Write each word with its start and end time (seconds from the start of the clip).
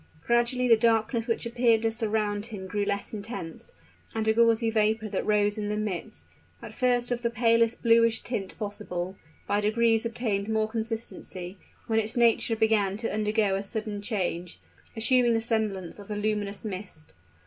Gradually 0.25 0.67
the 0.67 0.75
darkness 0.75 1.27
which 1.27 1.45
appeared 1.45 1.83
to 1.83 1.91
surround 1.91 2.47
him 2.47 2.65
grew 2.65 2.85
less 2.85 3.13
intense; 3.13 3.71
and 4.15 4.27
a 4.27 4.33
gauzy 4.33 4.71
vapor 4.71 5.07
that 5.09 5.23
rose 5.27 5.59
in 5.59 5.69
the 5.69 5.77
midst, 5.77 6.25
at 6.59 6.73
first 6.73 7.11
of 7.11 7.21
the 7.21 7.29
palest 7.29 7.83
bluish 7.83 8.21
tint 8.21 8.57
possible, 8.57 9.15
by 9.45 9.61
degrees 9.61 10.03
obtained 10.03 10.49
more 10.49 10.67
consistency, 10.67 11.59
when 11.85 11.99
its 11.99 12.17
nature 12.17 12.55
began 12.55 12.97
to 12.97 13.13
undergo 13.13 13.53
a 13.53 13.61
sudden 13.61 14.01
change, 14.01 14.59
assuming 14.95 15.35
the 15.35 15.39
semblance 15.39 15.99
of 15.99 16.09
a 16.09 16.15
luminous 16.15 16.65
mist. 16.65 17.13